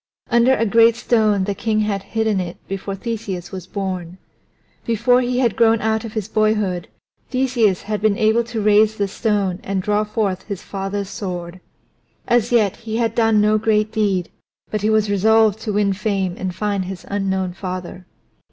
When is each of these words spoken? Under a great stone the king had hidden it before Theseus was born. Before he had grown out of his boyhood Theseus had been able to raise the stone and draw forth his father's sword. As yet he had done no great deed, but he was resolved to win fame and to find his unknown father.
Under 0.31 0.55
a 0.55 0.65
great 0.65 0.95
stone 0.95 1.43
the 1.43 1.53
king 1.53 1.81
had 1.81 2.01
hidden 2.17 2.39
it 2.39 2.57
before 2.67 2.95
Theseus 2.95 3.51
was 3.51 3.67
born. 3.67 4.17
Before 4.83 5.21
he 5.21 5.37
had 5.37 5.55
grown 5.55 5.79
out 5.79 6.03
of 6.03 6.13
his 6.13 6.27
boyhood 6.27 6.87
Theseus 7.29 7.83
had 7.83 8.01
been 8.01 8.17
able 8.17 8.43
to 8.45 8.61
raise 8.63 8.95
the 8.97 9.07
stone 9.07 9.59
and 9.63 9.79
draw 9.79 10.03
forth 10.03 10.47
his 10.47 10.63
father's 10.63 11.09
sword. 11.11 11.59
As 12.27 12.51
yet 12.51 12.77
he 12.77 12.97
had 12.97 13.13
done 13.13 13.39
no 13.41 13.59
great 13.59 13.91
deed, 13.91 14.31
but 14.71 14.81
he 14.81 14.89
was 14.89 15.07
resolved 15.11 15.59
to 15.59 15.73
win 15.73 15.93
fame 15.93 16.33
and 16.35 16.49
to 16.49 16.57
find 16.57 16.85
his 16.85 17.05
unknown 17.07 17.53
father. 17.53 18.07